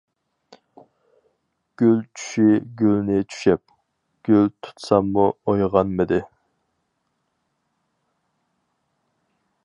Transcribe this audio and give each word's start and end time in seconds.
گۈل 1.81 1.99
چۈشى 2.21 2.45
گۈلنى 2.81 3.17
چۈشەپ، 3.33 3.75
گۈل 4.29 4.49
تۇتساممۇ 4.67 5.27
ئويغانمىدى. 5.45 6.21